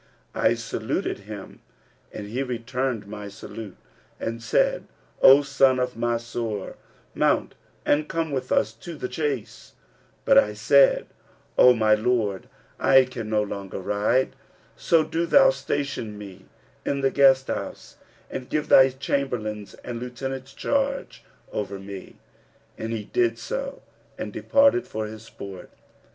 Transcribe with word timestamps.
I 0.33 0.55
saluted 0.55 1.19
him 1.31 1.61
and 2.11 2.25
he 2.25 2.41
returned 2.41 3.05
my 3.05 3.27
salute, 3.27 3.77
and 4.19 4.41
said, 4.41 4.87
'O 5.21 5.43
son 5.43 5.77
of 5.77 5.95
Mansur, 5.95 6.73
mount 7.13 7.53
and 7.85 8.09
come 8.09 8.31
with 8.31 8.51
us 8.51 8.73
to 8.73 8.95
the 8.95 9.07
chase:' 9.07 9.73
but 10.25 10.39
I 10.39 10.55
said, 10.55 11.05
'O 11.55 11.73
my 11.75 11.93
lord, 11.93 12.49
I 12.79 13.05
can 13.05 13.29
no 13.29 13.43
longer 13.43 13.77
ride; 13.77 14.35
so 14.75 15.03
do 15.03 15.27
thou 15.27 15.51
station 15.51 16.17
me 16.17 16.45
in 16.83 17.01
the 17.01 17.11
guest 17.11 17.45
house 17.45 17.97
and 18.27 18.49
give 18.49 18.69
thy 18.69 18.89
chamberlains 18.89 19.75
and 19.83 19.99
lieutenants 19.99 20.55
charge 20.55 21.23
over 21.51 21.77
me.' 21.77 22.17
And 22.75 22.91
he 22.91 23.03
did 23.03 23.37
so 23.37 23.83
and 24.17 24.33
departed 24.33 24.87
for 24.87 25.05
his 25.05 25.21
sport. 25.21 25.69